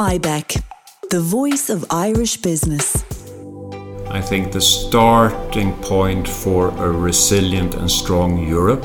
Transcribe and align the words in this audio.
IBEC, 0.00 0.62
the 1.10 1.20
voice 1.20 1.68
of 1.68 1.84
Irish 1.90 2.38
business. 2.38 3.04
I 4.08 4.22
think 4.22 4.50
the 4.50 4.60
starting 4.62 5.74
point 5.82 6.26
for 6.26 6.68
a 6.68 6.90
resilient 6.90 7.74
and 7.74 7.90
strong 7.90 8.38
Europe 8.48 8.82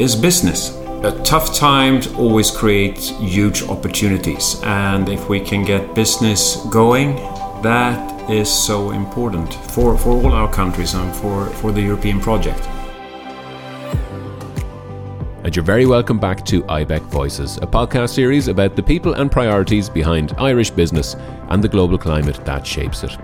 is 0.00 0.16
business. 0.16 0.76
A 1.04 1.12
tough 1.22 1.54
times 1.54 2.08
always 2.14 2.50
create 2.50 2.98
huge 2.98 3.62
opportunities, 3.62 4.60
and 4.64 5.08
if 5.08 5.28
we 5.28 5.38
can 5.38 5.62
get 5.64 5.94
business 5.94 6.56
going, 6.72 7.14
that 7.62 8.28
is 8.28 8.50
so 8.50 8.90
important 8.90 9.54
for, 9.54 9.96
for 9.96 10.10
all 10.10 10.32
our 10.32 10.52
countries 10.52 10.94
and 10.94 11.14
for, 11.14 11.46
for 11.60 11.70
the 11.70 11.82
European 11.82 12.18
project 12.18 12.66
and 15.44 15.56
you're 15.56 15.64
very 15.64 15.86
welcome 15.86 16.20
back 16.20 16.44
to 16.46 16.62
IBEC 16.64 17.02
Voices, 17.02 17.56
a 17.56 17.66
podcast 17.66 18.10
series 18.10 18.46
about 18.46 18.76
the 18.76 18.82
people 18.82 19.14
and 19.14 19.30
priorities 19.30 19.88
behind 19.88 20.34
Irish 20.38 20.70
business 20.70 21.16
and 21.48 21.62
the 21.62 21.68
global 21.68 21.98
climate 21.98 22.44
that 22.44 22.64
shapes 22.64 23.02
it. 23.02 23.16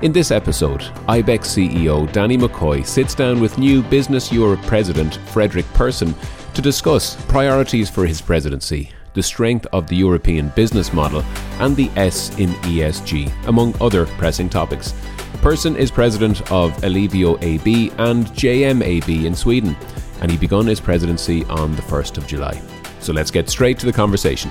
In 0.00 0.10
this 0.10 0.30
episode, 0.30 0.80
IBEC 1.06 1.40
CEO 1.40 2.10
Danny 2.12 2.38
McCoy 2.38 2.86
sits 2.86 3.14
down 3.14 3.40
with 3.40 3.58
new 3.58 3.82
Business 3.82 4.32
Europe 4.32 4.62
President 4.62 5.16
Fredrik 5.26 5.66
Persson 5.74 6.14
to 6.54 6.62
discuss 6.62 7.22
priorities 7.26 7.90
for 7.90 8.06
his 8.06 8.22
presidency, 8.22 8.90
the 9.12 9.22
strength 9.22 9.66
of 9.74 9.86
the 9.86 9.96
European 9.96 10.48
business 10.56 10.94
model, 10.94 11.22
and 11.60 11.76
the 11.76 11.90
S 11.96 12.30
in 12.38 12.50
ESG, 12.64 13.30
among 13.48 13.74
other 13.82 14.06
pressing 14.06 14.48
topics. 14.48 14.94
Persson 15.42 15.76
is 15.76 15.90
president 15.90 16.40
of 16.50 16.72
Ellevio 16.78 17.40
AB 17.42 17.92
and 17.98 18.26
JMAB 18.28 19.26
in 19.26 19.34
Sweden 19.34 19.76
and 20.20 20.30
he 20.30 20.36
begun 20.36 20.66
his 20.66 20.80
presidency 20.80 21.44
on 21.44 21.74
the 21.76 21.82
1st 21.82 22.18
of 22.18 22.26
July. 22.26 22.60
So 23.00 23.12
let's 23.12 23.30
get 23.30 23.48
straight 23.48 23.78
to 23.80 23.86
the 23.86 23.92
conversation. 23.92 24.50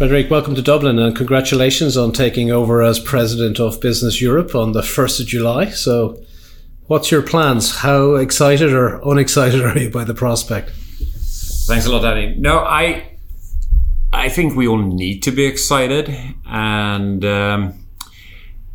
Fredrik, 0.00 0.30
welcome 0.30 0.54
to 0.54 0.62
Dublin 0.62 0.98
and 0.98 1.14
congratulations 1.14 1.94
on 1.98 2.10
taking 2.12 2.50
over 2.50 2.80
as 2.80 2.98
President 2.98 3.60
of 3.60 3.82
Business 3.82 4.22
Europe 4.22 4.54
on 4.54 4.72
the 4.72 4.80
1st 4.80 5.20
of 5.20 5.26
July. 5.26 5.66
So, 5.66 6.24
what's 6.86 7.10
your 7.10 7.20
plans? 7.20 7.76
How 7.76 8.14
excited 8.14 8.72
or 8.72 8.98
unexcited 9.06 9.60
are 9.66 9.76
you 9.78 9.90
by 9.90 10.04
the 10.04 10.14
prospect? 10.14 10.70
Thanks 10.70 11.84
a 11.84 11.92
lot, 11.92 12.00
Danny. 12.00 12.34
No, 12.34 12.60
I, 12.60 13.18
I 14.10 14.30
think 14.30 14.56
we 14.56 14.66
all 14.66 14.78
need 14.78 15.22
to 15.24 15.32
be 15.32 15.44
excited, 15.44 16.08
and 16.46 17.22
um, 17.22 17.86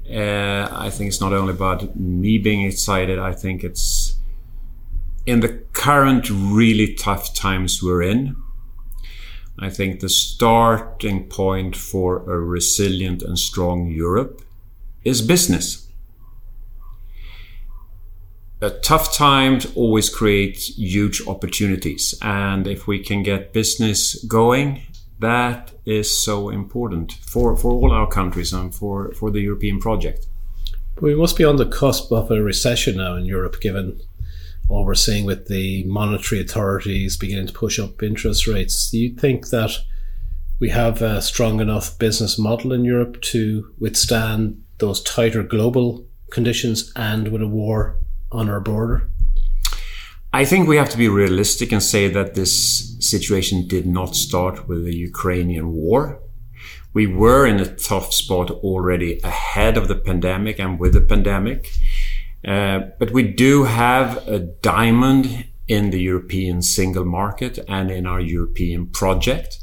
uh, 0.07 0.69
I 0.71 0.91
think 0.91 1.07
it's 1.07 1.21
not 1.21 1.33
only 1.33 1.53
about 1.53 1.95
me 1.95 2.37
being 2.37 2.61
excited. 2.61 3.17
I 3.17 3.33
think 3.33 3.63
it's 3.63 4.04
in 5.25 5.39
the 5.39 5.49
current 5.73 6.29
really 6.29 6.93
tough 6.93 7.33
times 7.33 7.81
we're 7.81 8.03
in, 8.03 8.35
I 9.57 9.69
think 9.69 9.99
the 9.99 10.09
starting 10.09 11.27
point 11.29 11.75
for 11.75 12.17
a 12.31 12.39
resilient 12.39 13.23
and 13.23 13.39
strong 13.39 13.87
Europe 13.87 14.41
is 15.03 15.21
business. 15.21 15.87
A 18.61 18.69
tough 18.69 19.13
times 19.13 19.67
always 19.75 20.09
create 20.09 20.57
huge 20.57 21.25
opportunities. 21.27 22.15
And 22.21 22.67
if 22.67 22.87
we 22.87 22.99
can 22.99 23.23
get 23.23 23.53
business 23.53 24.23
going, 24.25 24.81
that 25.19 25.71
is 25.85 26.23
so 26.23 26.49
important 26.49 27.13
for, 27.13 27.55
for 27.55 27.71
all 27.71 27.91
our 27.91 28.07
countries 28.07 28.53
and 28.53 28.73
for, 28.73 29.13
for 29.13 29.31
the 29.31 29.41
European 29.41 29.79
project. 29.79 30.27
We 30.99 31.15
must 31.15 31.37
be 31.37 31.43
on 31.43 31.57
the 31.57 31.65
cusp 31.65 32.11
of 32.11 32.31
a 32.31 32.41
recession 32.41 32.97
now 32.97 33.15
in 33.15 33.25
Europe, 33.25 33.59
given 33.61 33.99
what 34.67 34.85
we're 34.85 34.95
seeing 34.95 35.25
with 35.25 35.47
the 35.47 35.83
monetary 35.85 36.41
authorities 36.41 37.17
beginning 37.17 37.47
to 37.47 37.53
push 37.53 37.79
up 37.79 38.01
interest 38.01 38.47
rates. 38.47 38.89
Do 38.89 38.97
you 38.97 39.15
think 39.15 39.49
that 39.49 39.71
we 40.59 40.69
have 40.69 41.01
a 41.01 41.21
strong 41.21 41.59
enough 41.59 41.97
business 41.99 42.39
model 42.39 42.71
in 42.71 42.85
Europe 42.85 43.21
to 43.21 43.73
withstand 43.79 44.61
those 44.77 45.01
tighter 45.03 45.43
global 45.43 46.07
conditions 46.31 46.91
and 46.95 47.27
with 47.27 47.41
a 47.41 47.47
war 47.47 47.97
on 48.31 48.49
our 48.49 48.59
border? 48.59 49.09
I 50.33 50.43
think 50.43 50.67
we 50.67 50.75
have 50.75 50.89
to 50.89 50.97
be 50.97 51.07
realistic 51.07 51.71
and 51.71 51.81
say 51.81 52.09
that 52.09 52.35
this 52.35 52.97
situation 52.99 53.67
did 53.67 53.85
not 53.85 54.15
start 54.15 54.67
with 54.67 54.83
the 54.83 54.95
Ukrainian 54.95 55.71
war. 55.71 56.19
We 56.93 57.07
were 57.07 57.45
in 57.45 57.59
a 57.59 57.75
tough 57.75 58.13
spot 58.13 58.51
already 58.51 59.19
ahead 59.23 59.77
of 59.77 59.87
the 59.87 59.95
pandemic 59.95 60.59
and 60.59 60.79
with 60.79 60.93
the 60.93 61.01
pandemic. 61.01 61.71
Uh, 62.45 62.79
but 62.99 63.11
we 63.11 63.23
do 63.23 63.63
have 63.63 64.27
a 64.27 64.39
diamond 64.39 65.45
in 65.67 65.89
the 65.89 65.99
European 65.99 66.61
single 66.61 67.05
market 67.05 67.57
and 67.67 67.89
in 67.89 68.05
our 68.05 68.21
European 68.21 68.87
project. 68.87 69.59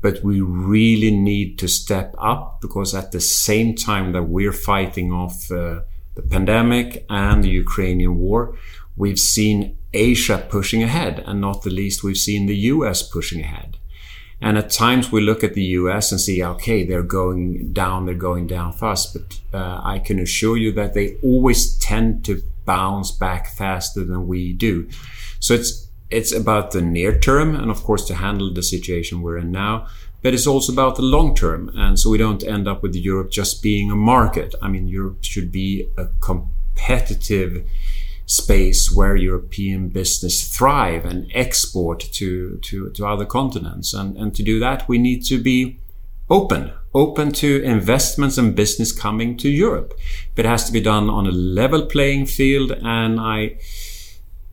But 0.00 0.22
we 0.22 0.40
really 0.40 1.10
need 1.10 1.58
to 1.58 1.68
step 1.68 2.14
up 2.18 2.60
because 2.60 2.94
at 2.94 3.12
the 3.12 3.20
same 3.20 3.74
time 3.74 4.12
that 4.12 4.24
we're 4.24 4.52
fighting 4.52 5.10
off 5.10 5.50
uh, 5.50 5.80
the 6.14 6.22
pandemic 6.22 7.04
and 7.08 7.42
the 7.42 7.48
Ukrainian 7.48 8.16
war, 8.18 8.56
we've 8.96 9.18
seen 9.18 9.76
Asia 9.92 10.46
pushing 10.50 10.82
ahead 10.82 11.22
and 11.26 11.40
not 11.40 11.62
the 11.62 11.70
least 11.70 12.04
we've 12.04 12.18
seen 12.18 12.46
the 12.46 12.56
US 12.56 13.02
pushing 13.02 13.40
ahead. 13.40 13.78
And 14.40 14.56
at 14.56 14.70
times 14.70 15.10
we 15.10 15.20
look 15.20 15.42
at 15.42 15.54
the 15.54 15.64
US 15.64 16.12
and 16.12 16.20
see, 16.20 16.44
okay, 16.44 16.84
they're 16.84 17.02
going 17.02 17.72
down, 17.72 18.06
they're 18.06 18.14
going 18.14 18.46
down 18.46 18.72
fast. 18.72 19.14
But 19.14 19.40
uh, 19.52 19.80
I 19.82 19.98
can 19.98 20.18
assure 20.18 20.56
you 20.56 20.72
that 20.72 20.94
they 20.94 21.16
always 21.22 21.76
tend 21.78 22.24
to 22.26 22.42
bounce 22.64 23.10
back 23.10 23.48
faster 23.48 24.04
than 24.04 24.28
we 24.28 24.52
do. 24.52 24.88
So 25.40 25.54
it's, 25.54 25.88
it's 26.10 26.32
about 26.32 26.70
the 26.70 26.82
near 26.82 27.18
term 27.18 27.54
and 27.54 27.70
of 27.70 27.82
course 27.82 28.06
to 28.06 28.14
handle 28.14 28.52
the 28.52 28.62
situation 28.62 29.22
we're 29.22 29.38
in 29.38 29.50
now. 29.50 29.88
But 30.22 30.34
it's 30.34 30.46
also 30.46 30.72
about 30.72 30.96
the 30.96 31.02
long 31.02 31.34
term. 31.34 31.70
And 31.74 31.98
so 31.98 32.10
we 32.10 32.18
don't 32.18 32.42
end 32.42 32.68
up 32.68 32.82
with 32.82 32.94
Europe 32.94 33.30
just 33.30 33.62
being 33.62 33.90
a 33.90 33.96
market. 33.96 34.54
I 34.60 34.68
mean, 34.68 34.86
Europe 34.88 35.18
should 35.22 35.52
be 35.52 35.88
a 35.96 36.06
competitive 36.20 37.64
space 38.28 38.92
where 38.92 39.16
European 39.16 39.88
business 39.88 40.54
thrive 40.54 41.06
and 41.06 41.30
export 41.34 42.00
to, 42.00 42.58
to, 42.58 42.90
to 42.90 43.06
other 43.06 43.24
continents. 43.24 43.94
And, 43.94 44.18
and 44.18 44.34
to 44.34 44.42
do 44.42 44.60
that, 44.60 44.86
we 44.86 44.98
need 44.98 45.24
to 45.24 45.42
be 45.42 45.80
open, 46.28 46.72
open 46.94 47.32
to 47.32 47.62
investments 47.62 48.36
and 48.36 48.54
business 48.54 48.92
coming 48.92 49.38
to 49.38 49.48
Europe. 49.48 49.94
But 50.34 50.44
it 50.44 50.48
has 50.48 50.64
to 50.66 50.72
be 50.72 50.80
done 50.82 51.08
on 51.08 51.26
a 51.26 51.30
level 51.30 51.86
playing 51.86 52.26
field. 52.26 52.70
And 52.70 53.18
I, 53.18 53.56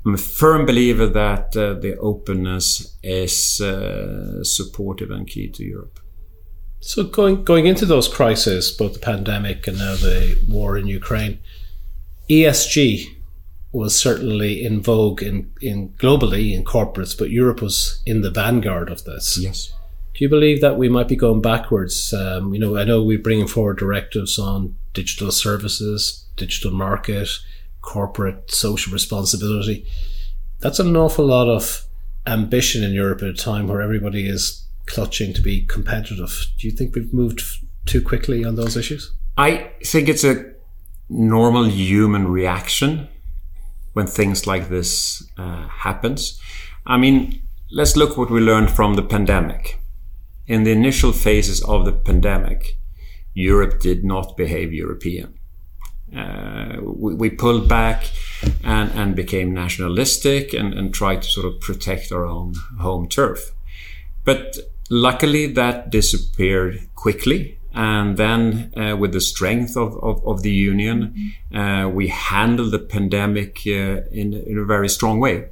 am 0.06 0.14
a 0.14 0.18
firm 0.18 0.66
believer 0.66 1.08
that 1.08 1.58
uh, 1.58 1.74
the 1.74 1.98
openness 2.00 2.96
is 3.04 3.60
uh, 3.60 4.42
supportive 4.46 5.12
and 5.12 5.28
key 5.28 5.50
to 5.50 5.66
Europe. 5.66 6.00
So 6.80 7.04
going 7.04 7.44
going 7.44 7.66
into 7.66 7.86
those 7.86 8.08
crises, 8.08 8.72
both 8.72 8.94
the 8.94 9.00
pandemic 9.00 9.68
and 9.68 9.80
now 9.80 9.96
the 9.96 10.40
war 10.48 10.78
in 10.78 10.86
Ukraine, 10.86 11.40
ESG 12.30 13.15
was 13.76 14.00
certainly 14.00 14.64
in 14.64 14.82
vogue 14.82 15.22
in, 15.22 15.52
in 15.62 15.90
globally 15.98 16.54
in 16.54 16.64
corporates, 16.64 17.18
but 17.18 17.30
Europe 17.30 17.62
was 17.62 18.02
in 18.06 18.22
the 18.22 18.32
vanguard 18.32 18.90
of 18.90 19.04
this. 19.04 19.38
Yes. 19.38 19.74
Do 20.14 20.24
you 20.24 20.30
believe 20.30 20.62
that 20.62 20.78
we 20.78 20.88
might 20.88 21.10
be 21.10 21.18
going 21.18 21.42
backwards? 21.42 22.14
Um, 22.14 22.54
you 22.54 22.60
know, 22.60 22.78
I 22.78 22.86
know 22.86 23.04
we're 23.04 23.20
bringing 23.20 23.48
forward 23.48 23.78
directives 23.78 24.40
on 24.40 24.78
digital 24.94 25.30
services, 25.30 26.26
digital 26.38 26.72
market, 26.72 27.28
corporate 27.82 28.50
social 28.50 28.94
responsibility. 28.94 29.86
That's 30.62 30.80
an 30.80 30.96
awful 30.96 31.26
lot 31.26 31.50
of 31.50 31.86
ambition 32.26 32.82
in 32.82 32.94
Europe 32.94 33.22
at 33.24 33.28
a 33.28 33.34
time 33.34 33.68
where 33.68 33.82
everybody 33.82 34.30
is 34.30 34.66
clutching 34.86 35.34
to 35.34 35.42
be 35.42 35.64
competitive. 35.64 36.48
Do 36.58 36.68
you 36.68 36.74
think 36.74 36.96
we've 36.96 37.14
moved 37.14 37.42
too 37.86 38.02
quickly 38.02 38.46
on 38.46 38.56
those 38.56 38.78
issues? 38.78 39.12
I 39.38 39.72
think 39.84 40.08
it's 40.08 40.24
a 40.24 40.54
normal 41.10 41.66
human 41.66 42.30
reaction 42.30 43.10
when 43.96 44.08
things 44.08 44.46
like 44.46 44.68
this 44.68 45.24
uh, 45.38 45.68
happens. 45.70 46.38
I 46.86 46.98
mean, 46.98 47.42
let's 47.72 47.96
look 47.96 48.18
what 48.18 48.30
we 48.30 48.42
learned 48.42 48.70
from 48.70 48.96
the 48.96 49.02
pandemic. 49.02 49.80
In 50.48 50.66
the 50.66 50.74
initial 50.74 51.14
phases 51.14 51.64
of 51.64 51.86
the 51.86 51.94
pandemic, 51.94 52.78
Europe 53.34 53.80
did 53.80 54.04
not 54.04 54.36
behave 54.36 54.74
European. 54.74 55.40
Uh, 56.14 56.78
we, 56.82 57.14
we, 57.16 57.30
pulled 57.30 57.70
back 57.70 58.12
and, 58.64 58.92
and 58.92 59.16
became 59.16 59.54
nationalistic 59.54 60.54
and, 60.54 60.74
and 60.74 60.94
tried 60.94 61.22
to 61.22 61.30
sort 61.30 61.46
of 61.46 61.60
protect 61.62 62.12
our 62.12 62.26
own 62.26 62.54
home 62.80 63.08
turf. 63.08 63.52
But 64.26 64.58
luckily, 64.90 65.48
that 65.54 65.90
disappeared 65.90 66.90
quickly 66.96 67.55
and 67.76 68.16
then, 68.16 68.72
uh, 68.78 68.96
with 68.96 69.12
the 69.12 69.20
strength 69.20 69.76
of, 69.76 70.02
of, 70.02 70.26
of 70.26 70.44
the 70.44 70.52
union, 70.52 71.34
uh, 71.54 71.90
we 71.94 72.08
handled 72.08 72.72
the 72.72 72.80
pandemic 72.80 73.64
uh, 73.68 74.08
in, 74.12 74.34
in, 74.34 74.58
a 74.58 74.64
very 74.64 74.88
strong 74.88 75.20
way. 75.20 75.50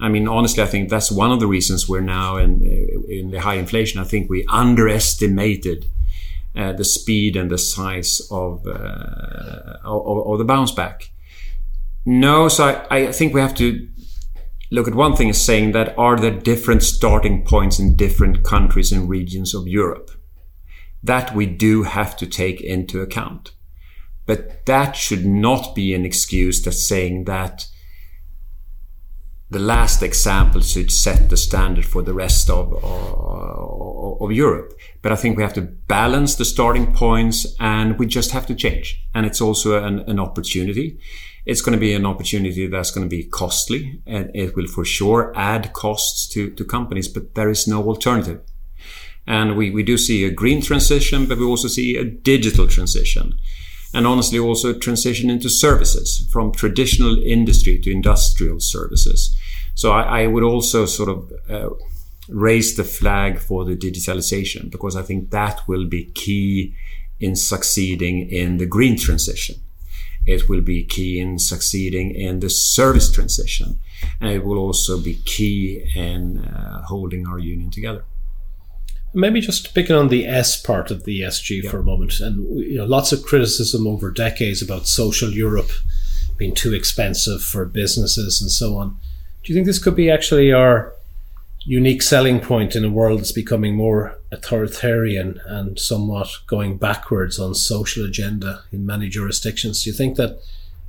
I 0.00 0.08
mean, 0.08 0.26
honestly, 0.26 0.62
I 0.62 0.66
think 0.66 0.88
that's 0.88 1.12
one 1.12 1.30
of 1.30 1.40
the 1.40 1.46
reasons 1.46 1.86
we're 1.86 2.00
now 2.00 2.38
in, 2.38 2.62
in 3.10 3.30
the 3.30 3.42
high 3.42 3.56
inflation. 3.56 4.00
I 4.00 4.04
think 4.04 4.30
we 4.30 4.46
underestimated 4.46 5.84
uh, 6.56 6.72
the 6.72 6.84
speed 6.84 7.36
and 7.36 7.50
the 7.50 7.58
size 7.58 8.26
of, 8.30 8.66
uh, 8.66 9.76
of, 9.84 10.26
of, 10.26 10.38
the 10.38 10.44
bounce 10.46 10.72
back. 10.72 11.10
No, 12.06 12.48
so 12.48 12.86
I, 12.90 13.08
I 13.08 13.12
think 13.12 13.34
we 13.34 13.40
have 13.40 13.54
to 13.56 13.86
look 14.70 14.88
at 14.88 14.94
one 14.94 15.14
thing 15.14 15.28
is 15.28 15.44
saying 15.44 15.72
that 15.72 15.94
are 15.98 16.16
there 16.16 16.30
different 16.30 16.82
starting 16.82 17.44
points 17.44 17.78
in 17.78 17.96
different 17.96 18.44
countries 18.44 18.92
and 18.92 19.10
regions 19.10 19.54
of 19.54 19.68
Europe? 19.68 20.10
That 21.04 21.34
we 21.34 21.46
do 21.46 21.84
have 21.84 22.16
to 22.16 22.26
take 22.26 22.60
into 22.60 23.02
account. 23.02 23.52
But 24.26 24.64
that 24.66 24.96
should 24.96 25.26
not 25.26 25.74
be 25.74 25.94
an 25.94 26.04
excuse 26.04 26.62
that's 26.62 26.88
saying 26.88 27.24
that 27.24 27.66
the 29.50 29.58
last 29.58 30.02
example 30.02 30.60
should 30.62 30.90
set 30.90 31.28
the 31.28 31.36
standard 31.36 31.84
for 31.84 32.02
the 32.02 32.14
rest 32.14 32.48
of, 32.50 32.72
of, 32.82 34.22
of, 34.22 34.32
Europe. 34.32 34.72
But 35.02 35.12
I 35.12 35.16
think 35.16 35.36
we 35.36 35.42
have 35.42 35.52
to 35.54 35.60
balance 35.60 36.34
the 36.34 36.44
starting 36.44 36.92
points 36.92 37.54
and 37.60 37.98
we 37.98 38.06
just 38.06 38.30
have 38.32 38.46
to 38.46 38.54
change. 38.54 39.00
And 39.14 39.26
it's 39.26 39.40
also 39.40 39.84
an, 39.84 40.00
an 40.08 40.18
opportunity. 40.18 40.98
It's 41.44 41.60
going 41.60 41.74
to 41.74 41.78
be 41.78 41.94
an 41.94 42.06
opportunity 42.06 42.66
that's 42.66 42.90
going 42.90 43.08
to 43.08 43.16
be 43.16 43.24
costly 43.24 44.02
and 44.06 44.30
it 44.34 44.56
will 44.56 44.66
for 44.66 44.84
sure 44.84 45.32
add 45.36 45.72
costs 45.74 46.26
to, 46.28 46.50
to 46.50 46.64
companies, 46.64 47.06
but 47.06 47.34
there 47.34 47.50
is 47.50 47.68
no 47.68 47.86
alternative. 47.86 48.40
And 49.26 49.56
we, 49.56 49.70
we 49.70 49.82
do 49.82 49.96
see 49.96 50.24
a 50.24 50.30
green 50.30 50.60
transition, 50.60 51.26
but 51.26 51.38
we 51.38 51.44
also 51.44 51.68
see 51.68 51.96
a 51.96 52.04
digital 52.04 52.66
transition 52.66 53.38
and 53.94 54.06
honestly 54.06 54.38
also 54.38 54.72
transition 54.72 55.30
into 55.30 55.48
services 55.48 56.28
from 56.30 56.52
traditional 56.52 57.16
industry 57.22 57.78
to 57.78 57.90
industrial 57.90 58.58
services. 58.58 59.34
So 59.76 59.92
I, 59.92 60.22
I 60.22 60.26
would 60.26 60.42
also 60.42 60.84
sort 60.84 61.08
of 61.08 61.32
uh, 61.48 61.70
raise 62.28 62.76
the 62.76 62.84
flag 62.84 63.38
for 63.38 63.64
the 63.64 63.76
digitalization 63.76 64.70
because 64.70 64.96
I 64.96 65.02
think 65.02 65.30
that 65.30 65.66
will 65.68 65.86
be 65.86 66.06
key 66.06 66.74
in 67.20 67.36
succeeding 67.36 68.28
in 68.28 68.58
the 68.58 68.66
green 68.66 68.98
transition. 68.98 69.56
It 70.26 70.48
will 70.48 70.62
be 70.62 70.84
key 70.84 71.20
in 71.20 71.38
succeeding 71.38 72.14
in 72.14 72.40
the 72.40 72.50
service 72.50 73.12
transition. 73.12 73.78
And 74.20 74.30
it 74.30 74.44
will 74.44 74.58
also 74.58 74.98
be 74.98 75.14
key 75.24 75.84
in 75.94 76.38
uh, 76.38 76.82
holding 76.82 77.26
our 77.26 77.38
union 77.38 77.70
together. 77.70 78.04
Maybe 79.14 79.40
just 79.40 79.74
picking 79.74 79.94
on 79.94 80.08
the 80.08 80.26
S 80.26 80.60
part 80.60 80.90
of 80.90 81.04
the 81.04 81.20
ESG 81.20 81.70
for 81.70 81.78
a 81.78 81.84
moment, 81.84 82.18
and 82.20 82.58
you 82.58 82.78
know, 82.78 82.84
lots 82.84 83.12
of 83.12 83.24
criticism 83.24 83.86
over 83.86 84.10
decades 84.10 84.60
about 84.60 84.88
social 84.88 85.30
Europe 85.30 85.70
being 86.36 86.54
too 86.54 86.74
expensive 86.74 87.42
for 87.42 87.64
businesses 87.64 88.42
and 88.42 88.50
so 88.50 88.76
on. 88.76 88.96
Do 89.42 89.52
you 89.52 89.54
think 89.54 89.66
this 89.66 89.82
could 89.82 89.94
be 89.94 90.10
actually 90.10 90.52
our 90.52 90.92
unique 91.64 92.02
selling 92.02 92.40
point 92.40 92.76
in 92.76 92.84
a 92.84 92.90
world 92.90 93.20
that's 93.20 93.32
becoming 93.32 93.74
more 93.74 94.18
authoritarian 94.32 95.40
and 95.46 95.78
somewhat 95.78 96.28
going 96.46 96.76
backwards 96.76 97.38
on 97.38 97.54
social 97.54 98.04
agenda 98.04 98.62
in 98.72 98.84
many 98.84 99.08
jurisdictions? 99.08 99.82
Do 99.82 99.90
you 99.90 99.96
think 99.96 100.16
that 100.16 100.40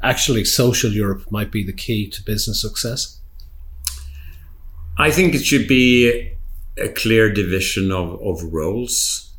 actually 0.02 0.44
social 0.46 0.92
Europe 0.92 1.32
might 1.32 1.52
be 1.52 1.64
the 1.64 1.74
key 1.74 2.10
to 2.10 2.24
business 2.24 2.62
success? 2.62 3.20
I 4.98 5.12
think 5.12 5.36
it 5.36 5.44
should 5.44 5.68
be 5.68 6.35
a 6.78 6.90
clear 6.90 7.32
division 7.32 7.92
of, 7.92 8.20
of 8.22 8.44
roles. 8.54 9.34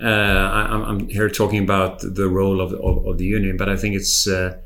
Uh, 0.00 0.06
I, 0.06 0.90
am 0.90 1.08
here 1.08 1.28
talking 1.28 1.62
about 1.62 2.00
the 2.00 2.28
role 2.28 2.60
of, 2.60 2.72
of, 2.72 3.04
of, 3.06 3.18
the 3.18 3.24
union, 3.24 3.56
but 3.56 3.68
I 3.68 3.76
think 3.76 3.96
it's 3.96 4.28
uh, 4.28 4.58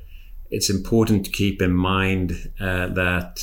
it's 0.51 0.69
important 0.69 1.25
to 1.25 1.31
keep 1.31 1.63
in 1.63 1.75
mind 1.75 2.53
uh, 2.61 2.89
that 2.89 3.41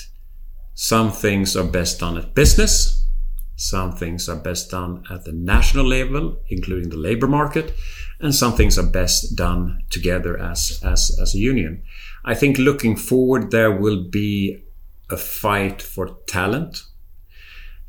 some 0.76 1.12
things 1.12 1.58
are 1.58 1.64
best 1.64 2.00
done 2.00 2.16
at 2.18 2.36
business, 2.36 3.08
some 3.56 3.92
things 3.92 4.30
are 4.30 4.36
best 4.36 4.70
done 4.70 5.04
at 5.10 5.26
the 5.26 5.32
national 5.32 5.86
level, 5.86 6.40
including 6.50 6.90
the 6.90 6.98
labor 6.98 7.28
market, 7.28 7.74
and 8.20 8.36
some 8.36 8.54
things 8.54 8.78
are 8.78 8.88
best 8.88 9.36
done 9.36 9.80
together 9.90 10.38
as 10.38 10.80
as 10.86 11.18
as 11.20 11.34
a 11.34 11.40
union. 11.40 11.82
I 12.24 12.36
think 12.36 12.60
looking 12.60 12.96
forward, 12.96 13.50
there 13.50 13.72
will 13.72 14.04
be 14.04 14.64
a 15.10 15.18
fight 15.18 15.82
for 15.82 16.18
talent 16.28 16.84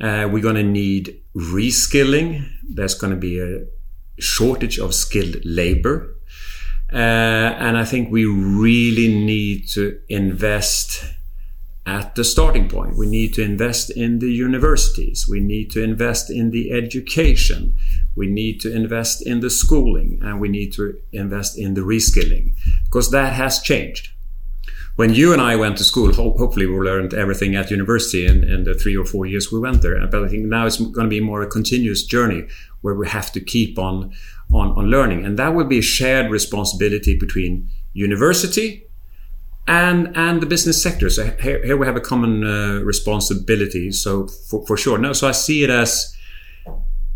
uh, 0.01 0.29
we're 0.31 0.43
going 0.43 0.57
to 0.57 0.63
need 0.63 1.21
reskilling. 1.37 2.49
There's 2.69 2.95
going 2.95 3.13
to 3.13 3.19
be 3.19 3.41
a 3.41 3.67
shortage 4.19 4.79
of 4.79 4.95
skilled 4.95 5.45
labor. 5.45 6.17
Uh, 6.93 6.97
and 6.97 7.77
I 7.77 7.85
think 7.85 8.11
we 8.11 8.25
really 8.25 9.09
need 9.09 9.69
to 9.71 10.01
invest 10.09 11.05
at 11.87 12.15
the 12.15 12.25
starting 12.25 12.69
point. 12.69 12.97
We 12.97 13.07
need 13.07 13.35
to 13.35 13.43
invest 13.43 13.91
in 13.91 14.19
the 14.19 14.31
universities. 14.31 15.27
We 15.29 15.41
need 15.41 15.71
to 15.73 15.83
invest 15.83 16.31
in 16.31 16.51
the 16.51 16.73
education. 16.73 17.75
We 18.17 18.27
need 18.27 18.61
to 18.63 18.75
invest 18.75 19.27
in 19.27 19.41
the 19.41 19.51
schooling 19.51 20.19
and 20.23 20.41
we 20.41 20.49
need 20.49 20.73
to 20.75 20.99
invest 21.13 21.59
in 21.59 21.75
the 21.75 21.81
reskilling 21.83 22.53
because 22.85 23.11
that 23.11 23.33
has 23.35 23.61
changed 23.61 24.11
when 25.01 25.15
you 25.15 25.33
and 25.33 25.41
I 25.41 25.57
went 25.57 25.79
to 25.79 25.85
school, 25.85 26.13
ho- 26.13 26.37
hopefully 26.37 26.67
we 26.67 26.77
learned 26.77 27.15
everything 27.15 27.57
at 27.57 27.71
university 27.71 28.27
in, 28.27 28.45
in 28.45 28.65
the 28.65 28.75
three 28.75 28.95
or 28.95 29.07
four 29.07 29.25
years 29.25 29.51
we 29.51 29.59
went 29.59 29.81
there. 29.81 30.07
But 30.07 30.25
I 30.25 30.29
think 30.29 30.45
now 30.45 30.67
it's 30.67 30.77
going 30.77 31.07
to 31.09 31.17
be 31.17 31.21
more 31.21 31.41
a 31.41 31.47
continuous 31.47 32.03
journey 32.05 32.47
where 32.83 32.95
we 32.95 33.09
have 33.09 33.33
to 33.33 33.41
keep 33.41 33.79
on, 33.79 34.13
on, 34.53 34.73
on 34.79 34.91
learning. 34.91 35.25
And 35.25 35.39
that 35.39 35.55
will 35.55 35.65
be 35.65 35.79
a 35.79 35.83
shared 35.99 36.31
responsibility 36.31 37.19
between 37.19 37.71
university 37.95 38.85
and, 39.67 40.15
and 40.19 40.43
the 40.43 40.47
business 40.55 40.83
sector. 40.83 41.09
So 41.09 41.31
here, 41.41 41.65
here 41.65 41.79
we 41.79 41.87
have 41.87 41.97
a 41.97 42.03
common 42.03 42.45
uh, 42.45 42.81
responsibility. 42.85 43.93
So 43.93 44.27
for, 44.27 44.67
for 44.67 44.77
sure. 44.77 44.99
No, 44.99 45.15
so 45.15 45.27
I 45.27 45.33
see 45.33 45.65
it 45.65 45.71
as, 45.71 46.15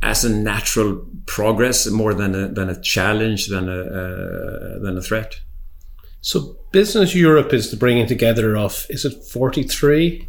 as 0.00 0.24
a 0.24 0.34
natural 0.34 1.06
progress 1.26 1.86
more 1.86 2.14
than 2.14 2.34
a, 2.34 2.48
than 2.48 2.70
a 2.70 2.80
challenge, 2.80 3.48
than 3.48 3.68
a, 3.68 3.80
uh, 3.80 4.78
than 4.78 4.96
a 4.96 5.02
threat. 5.02 5.40
So 6.24 6.56
Business 6.72 7.14
Europe 7.14 7.52
is 7.52 7.70
the 7.70 7.76
bringing 7.76 8.06
together 8.06 8.56
of 8.56 8.86
is 8.88 9.04
it 9.04 9.22
forty 9.24 9.62
three 9.62 10.26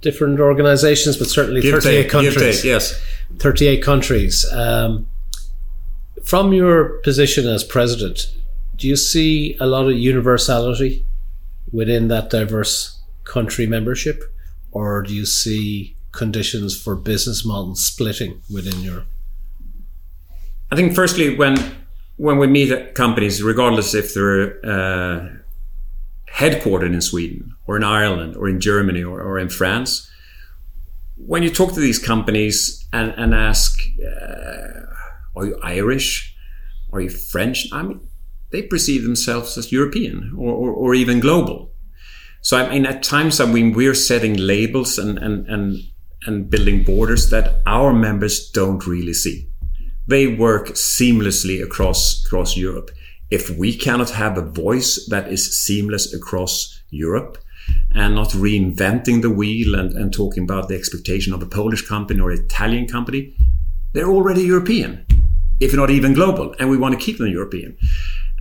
different 0.00 0.40
organisations, 0.40 1.16
but 1.16 1.28
certainly 1.28 1.62
thirty 1.62 1.90
eight 1.90 2.10
countries. 2.10 2.56
Take, 2.56 2.64
yes, 2.64 3.00
thirty 3.38 3.68
eight 3.68 3.84
countries. 3.84 4.44
Um, 4.52 5.06
from 6.24 6.52
your 6.52 6.98
position 7.04 7.46
as 7.46 7.62
president, 7.62 8.34
do 8.74 8.88
you 8.88 8.96
see 8.96 9.56
a 9.60 9.66
lot 9.66 9.86
of 9.86 9.96
universality 9.96 11.06
within 11.70 12.08
that 12.08 12.28
diverse 12.28 12.98
country 13.22 13.64
membership, 13.64 14.24
or 14.72 15.02
do 15.02 15.14
you 15.14 15.24
see 15.24 15.94
conditions 16.10 16.76
for 16.76 16.96
business 16.96 17.44
models 17.44 17.84
splitting 17.84 18.42
within 18.52 18.80
Europe? 18.80 19.06
I 20.72 20.74
think 20.74 20.96
firstly, 20.96 21.36
when 21.36 21.81
when 22.22 22.38
we 22.38 22.46
meet 22.46 22.94
companies, 22.94 23.42
regardless 23.42 23.94
if 23.94 24.14
they're 24.14 24.64
uh, 24.64 25.28
headquartered 26.32 26.94
in 26.94 27.00
Sweden 27.00 27.56
or 27.66 27.76
in 27.76 27.82
Ireland 27.82 28.36
or 28.36 28.48
in 28.48 28.60
Germany 28.60 29.02
or, 29.02 29.20
or 29.20 29.40
in 29.40 29.48
France, 29.48 30.08
when 31.16 31.42
you 31.42 31.50
talk 31.50 31.74
to 31.74 31.80
these 31.80 31.98
companies 31.98 32.86
and, 32.92 33.12
and 33.16 33.34
ask, 33.34 33.76
uh, 34.06 34.82
are 35.34 35.46
you 35.46 35.58
Irish? 35.64 36.32
Are 36.92 37.00
you 37.00 37.10
French? 37.10 37.66
I 37.72 37.82
mean, 37.82 38.00
they 38.52 38.62
perceive 38.62 39.02
themselves 39.02 39.58
as 39.58 39.72
European 39.72 40.32
or, 40.38 40.54
or, 40.54 40.70
or 40.70 40.94
even 40.94 41.18
global. 41.18 41.72
So 42.40 42.56
I 42.56 42.70
mean, 42.70 42.86
at 42.86 43.02
times, 43.02 43.40
I 43.40 43.46
mean, 43.46 43.72
we're 43.72 43.94
setting 43.94 44.36
labels 44.36 44.96
and, 44.96 45.18
and, 45.18 45.48
and, 45.48 45.76
and 46.24 46.48
building 46.48 46.84
borders 46.84 47.30
that 47.30 47.62
our 47.66 47.92
members 47.92 48.48
don't 48.48 48.86
really 48.86 49.14
see 49.14 49.51
they 50.06 50.26
work 50.26 50.68
seamlessly 50.70 51.62
across 51.62 52.24
across 52.24 52.56
Europe. 52.56 52.90
If 53.30 53.50
we 53.50 53.74
cannot 53.74 54.10
have 54.10 54.36
a 54.36 54.42
voice 54.42 55.06
that 55.08 55.32
is 55.32 55.56
seamless 55.56 56.12
across 56.12 56.82
Europe 56.90 57.38
and 57.92 58.14
not 58.14 58.30
reinventing 58.30 59.22
the 59.22 59.30
wheel 59.30 59.74
and, 59.74 59.92
and 59.92 60.12
talking 60.12 60.42
about 60.42 60.68
the 60.68 60.74
expectation 60.74 61.32
of 61.32 61.42
a 61.42 61.46
Polish 61.46 61.86
company 61.86 62.20
or 62.20 62.30
Italian 62.30 62.86
company, 62.86 63.34
they're 63.92 64.10
already 64.10 64.42
European, 64.42 65.06
if 65.60 65.74
not 65.74 65.90
even 65.90 66.12
global, 66.12 66.54
and 66.58 66.68
we 66.68 66.76
want 66.76 66.98
to 66.98 67.04
keep 67.04 67.18
them 67.18 67.28
European. 67.28 67.76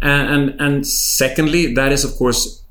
And, 0.01 0.29
and, 0.33 0.61
and 0.61 0.87
secondly, 0.87 1.73
that 1.73 1.91
is 1.91 2.03
of 2.03 2.15
course 2.15 2.63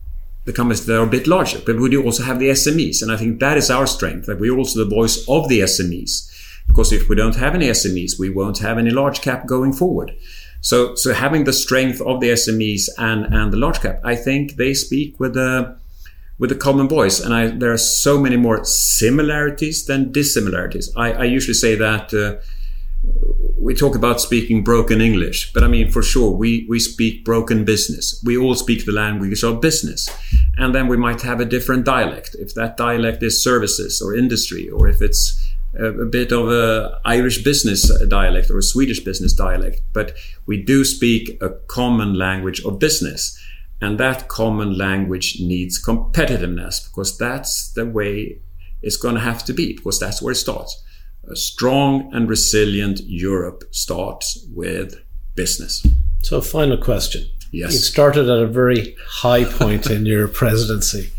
the 0.46 0.52
companies 0.52 0.84
that 0.86 0.98
are 0.98 1.04
a 1.04 1.06
bit 1.06 1.26
larger, 1.26 1.60
but 1.64 1.78
we 1.78 1.88
do 1.90 2.02
also 2.02 2.22
have 2.24 2.38
the 2.38 2.48
SMEs, 2.48 3.02
and 3.02 3.12
I 3.12 3.16
think 3.16 3.40
that 3.40 3.56
is 3.56 3.70
our 3.70 3.86
strength 3.86 4.26
that 4.26 4.40
we're 4.40 4.56
also 4.56 4.84
the 4.84 4.94
voice 4.94 5.24
of 5.28 5.48
the 5.48 5.60
SMEs 5.60 6.29
because 6.70 6.92
if 6.92 7.08
we 7.08 7.16
don't 7.16 7.34
have 7.34 7.56
any 7.56 7.66
SMEs, 7.66 8.16
we 8.16 8.30
won't 8.30 8.58
have 8.58 8.78
any 8.78 8.90
large 8.90 9.22
cap 9.22 9.44
going 9.44 9.72
forward. 9.72 10.14
So, 10.60 10.94
so 10.94 11.12
having 11.12 11.42
the 11.42 11.52
strength 11.52 12.00
of 12.00 12.20
the 12.20 12.28
SMEs 12.28 12.88
and, 12.96 13.24
and 13.34 13.52
the 13.52 13.56
large 13.56 13.80
cap, 13.80 13.98
I 14.04 14.14
think 14.14 14.54
they 14.54 14.72
speak 14.74 15.18
with 15.18 15.36
a, 15.36 15.76
with 16.38 16.52
a 16.52 16.54
common 16.54 16.86
voice. 16.86 17.18
And 17.18 17.34
I, 17.34 17.48
there 17.48 17.72
are 17.72 17.84
so 18.04 18.20
many 18.20 18.36
more 18.36 18.64
similarities 18.64 19.84
than 19.86 20.12
dissimilarities. 20.12 20.92
I, 20.96 21.12
I 21.12 21.24
usually 21.24 21.54
say 21.54 21.74
that, 21.74 22.14
uh, 22.14 22.40
we 23.58 23.74
talk 23.74 23.96
about 23.96 24.20
speaking 24.20 24.62
broken 24.62 25.00
English, 25.00 25.52
but 25.52 25.64
I 25.64 25.68
mean, 25.68 25.90
for 25.90 26.02
sure, 26.02 26.30
we, 26.30 26.66
we 26.68 26.78
speak 26.78 27.24
broken 27.24 27.64
business. 27.64 28.22
We 28.24 28.36
all 28.36 28.54
speak 28.54 28.86
the 28.86 28.92
language 28.92 29.42
of 29.42 29.60
business. 29.60 30.08
And 30.56 30.72
then 30.72 30.86
we 30.86 30.96
might 30.96 31.22
have 31.22 31.40
a 31.40 31.44
different 31.44 31.84
dialect. 31.84 32.36
If 32.38 32.54
that 32.54 32.76
dialect 32.76 33.24
is 33.24 33.42
services 33.42 34.00
or 34.00 34.14
industry, 34.14 34.68
or 34.68 34.86
if 34.86 35.02
it's 35.02 35.50
a, 35.78 36.04
bit 36.04 36.32
of 36.32 36.50
a 36.50 37.00
Irish 37.04 37.42
business 37.42 37.90
dialect 38.08 38.50
or 38.50 38.58
a 38.58 38.62
Swedish 38.62 39.00
business 39.00 39.32
dialect, 39.32 39.82
but 39.92 40.16
we 40.46 40.62
do 40.62 40.84
speak 40.84 41.40
a 41.40 41.50
common 41.68 42.14
language 42.14 42.64
of 42.64 42.78
business. 42.78 43.38
And 43.80 43.98
that 43.98 44.28
common 44.28 44.76
language 44.76 45.38
needs 45.40 45.82
competitiveness 45.82 46.88
because 46.88 47.16
that's 47.16 47.72
the 47.72 47.86
way 47.86 48.40
it's 48.82 48.96
going 48.96 49.14
to 49.14 49.20
have 49.20 49.44
to 49.44 49.52
be 49.52 49.74
because 49.74 49.98
that's 49.98 50.20
where 50.20 50.32
it 50.32 50.36
starts. 50.36 50.82
A 51.30 51.36
strong 51.36 52.10
and 52.12 52.28
resilient 52.28 53.00
Europe 53.04 53.64
starts 53.70 54.44
with 54.54 55.00
business. 55.34 55.86
So, 56.22 56.40
final 56.40 56.76
question. 56.76 57.26
Yes. 57.52 57.72
You 57.72 57.78
started 57.78 58.28
at 58.28 58.38
a 58.38 58.46
very 58.46 58.96
high 59.06 59.44
point 59.44 59.86
in 59.86 60.06
your 60.06 60.28
presidency. 60.42 61.10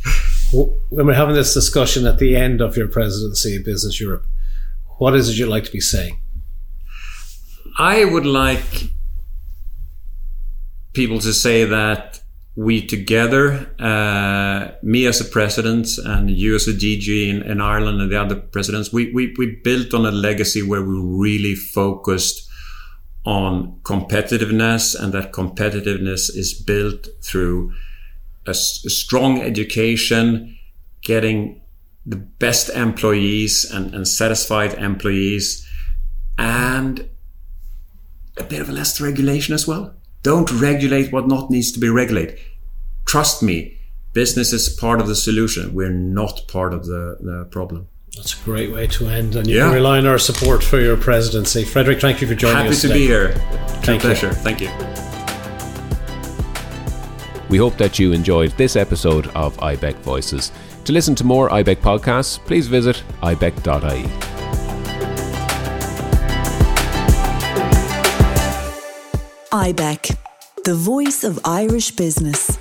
When 0.54 1.08
we're 1.08 1.14
having 1.14 1.36
this 1.36 1.54
discussion 1.54 2.06
at 2.06 2.20
the 2.20 2.36
end 2.36 2.62
of 2.62 2.78
your 2.78 2.88
presidency 2.88 3.56
in 3.56 3.64
Business 3.64 4.00
Europe, 4.00 4.26
what 5.02 5.16
is 5.16 5.30
it 5.30 5.38
you'd 5.38 5.50
like 5.50 5.64
to 5.64 5.72
be 5.72 5.80
saying? 5.80 6.22
I 7.80 8.06
would 8.06 8.28
like 8.28 8.92
people 10.94 11.18
to 11.22 11.34
say 11.34 11.66
that 11.66 12.22
we 12.56 12.86
together, 12.86 13.74
uh, 13.80 14.74
me 14.84 15.08
as 15.08 15.20
a 15.20 15.26
president 15.26 15.88
and 16.06 16.30
you 16.30 16.54
as 16.54 16.68
a 16.68 16.74
DG 16.74 17.08
in, 17.30 17.42
in, 17.42 17.60
Ireland 17.60 18.00
and 18.00 18.12
the 18.12 18.22
other 18.22 18.36
presidents, 18.36 18.94
we, 18.94 19.12
we, 19.12 19.34
we 19.40 19.60
built 19.64 19.96
on 19.96 20.06
a 20.06 20.12
legacy 20.12 20.62
where 20.62 20.84
we 20.84 21.00
really 21.00 21.56
focused 21.56 22.48
on 23.26 23.80
competitiveness 23.82 24.94
and 24.94 25.12
that 25.14 25.32
competitiveness 25.32 26.30
is 26.30 26.54
built 26.54 27.08
through 27.24 27.74
a, 28.46 28.52
a 28.52 28.54
strong 28.54 29.42
education, 29.42 30.60
getting 31.02 31.61
the 32.06 32.16
best 32.16 32.70
employees 32.70 33.70
and, 33.72 33.94
and 33.94 34.08
satisfied 34.08 34.74
employees 34.76 35.68
and 36.38 37.08
a 38.38 38.44
bit 38.44 38.62
of 38.62 38.70
less 38.70 39.00
regulation 39.00 39.54
as 39.54 39.68
well. 39.68 39.94
Don't 40.24 40.52
regulate 40.52 41.12
what 41.12 41.28
not 41.28 41.50
needs 41.50 41.72
to 41.72 41.80
be 41.80 41.90
regulated. 41.90 42.40
Trust 43.06 43.44
me, 43.44 43.78
business 44.14 44.54
is 44.54 44.70
part 44.70 45.02
of 45.02 45.08
the 45.08 45.16
solution. 45.16 45.74
We're 45.74 45.90
not 45.90 46.48
part 46.48 46.74
of 46.74 46.86
the, 46.86 47.18
the 47.20 47.48
problem. 47.52 47.88
That's 48.16 48.40
a 48.40 48.44
great 48.44 48.72
way 48.72 48.88
to 48.88 49.08
end, 49.08 49.36
and 49.36 49.48
you 49.48 49.56
yeah. 49.58 49.66
can 49.66 49.74
rely 49.74 49.98
on 49.98 50.06
our 50.06 50.18
support 50.18 50.62
for 50.62 50.82
your 50.82 50.98
presidency. 50.98 51.64
Fredrik, 51.64 52.02
thank 52.02 52.20
you 52.20 52.28
for 52.28 52.36
joining 52.36 52.58
Happy 52.58 52.70
us. 52.70 52.82
Happy 52.82 52.94
to 52.94 53.00
today. 53.00 53.00
be 53.00 53.08
here. 53.08 53.34
Thank 53.84 54.02
pleasure. 54.02 54.28
You. 54.28 54.34
Thank 54.34 54.62
you. 54.62 54.70
We 57.50 57.58
hope 57.58 57.78
that 57.78 58.00
you 58.00 58.12
enjoyed 58.12 58.52
this 58.52 58.76
episode 58.76 59.28
of 59.28 59.56
IBEC 59.58 59.96
Voices. 59.96 60.52
To 60.86 60.94
listen 60.94 61.16
to 61.16 61.24
more 61.24 61.50
IBEC 61.50 61.78
podcasts, 61.78 62.40
please 62.40 62.68
visit 62.68 63.04
ibec.ie. 63.22 64.08
IBEC, 69.52 70.18
the 70.64 70.74
voice 70.74 71.24
of 71.24 71.40
Irish 71.46 71.92
business. 71.92 72.61